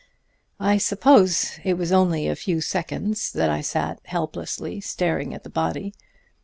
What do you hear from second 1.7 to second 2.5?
was only a